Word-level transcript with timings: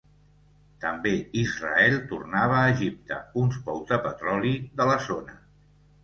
També 0.83 1.09
Israel 1.41 1.97
tornava 2.13 2.55
a 2.61 2.71
Egipte 2.77 3.19
uns 3.41 3.59
pous 3.67 3.83
de 3.91 3.99
petroli 4.07 4.55
de 4.81 4.89
la 4.93 4.97
zona. 5.09 5.37